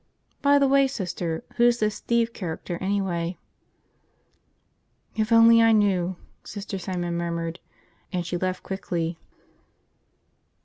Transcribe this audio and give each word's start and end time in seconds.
By 0.41 0.57
the 0.57 0.67
way, 0.67 0.87
Sister, 0.87 1.43
who's 1.57 1.77
this 1.77 1.93
Steve 1.93 2.33
character 2.33 2.79
anyway?" 2.81 3.37
"If 5.15 5.31
only 5.31 5.61
I 5.61 5.73
knew!" 5.73 6.15
Sister 6.43 6.79
Simon 6.79 7.13
murmured, 7.15 7.59
and 8.11 8.25
she 8.25 8.35
left 8.35 8.63
quickly. 8.63 9.19